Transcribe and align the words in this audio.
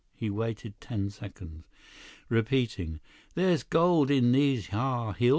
He 0.15 0.31
waited 0.31 0.81
ten 0.81 1.11
seconds. 1.11 1.67
"Repeating.... 2.27 3.01
There's 3.35 3.61
gold 3.61 4.09
in 4.09 4.31
these 4.31 4.69
hyar 4.69 5.13
hills." 5.13 5.29